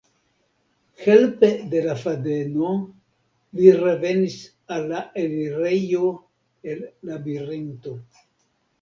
[1.01, 2.71] Helpe de la fadeno
[3.61, 4.41] li revenis
[4.79, 6.13] al la elirejo
[6.75, 7.99] el Labirinto.